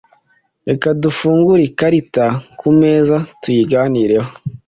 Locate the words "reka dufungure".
0.69-1.61